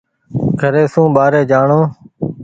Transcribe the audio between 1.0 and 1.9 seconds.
ٻآري جآڻو۔